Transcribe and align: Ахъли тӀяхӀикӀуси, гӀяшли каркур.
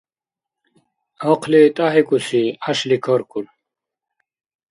Ахъли 1.31 1.61
тӀяхӀикӀуси, 1.75 2.43
гӀяшли 2.61 2.97
каркур. 3.03 3.45